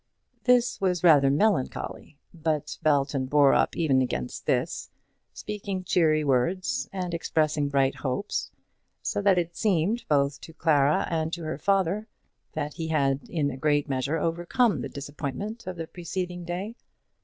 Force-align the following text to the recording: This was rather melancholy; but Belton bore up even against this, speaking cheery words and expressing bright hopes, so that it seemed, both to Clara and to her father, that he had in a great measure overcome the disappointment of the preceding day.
This 0.45 0.81
was 0.81 1.03
rather 1.03 1.29
melancholy; 1.29 2.17
but 2.33 2.79
Belton 2.81 3.27
bore 3.27 3.53
up 3.53 3.77
even 3.77 4.01
against 4.01 4.47
this, 4.47 4.89
speaking 5.31 5.83
cheery 5.83 6.23
words 6.23 6.89
and 6.91 7.13
expressing 7.13 7.69
bright 7.69 7.93
hopes, 7.93 8.49
so 9.03 9.21
that 9.21 9.37
it 9.37 9.55
seemed, 9.55 10.05
both 10.09 10.41
to 10.41 10.53
Clara 10.53 11.07
and 11.11 11.31
to 11.33 11.43
her 11.43 11.59
father, 11.59 12.07
that 12.53 12.73
he 12.73 12.87
had 12.87 13.29
in 13.29 13.51
a 13.51 13.57
great 13.57 13.87
measure 13.87 14.17
overcome 14.17 14.81
the 14.81 14.89
disappointment 14.89 15.67
of 15.67 15.75
the 15.75 15.85
preceding 15.85 16.45
day. 16.45 16.75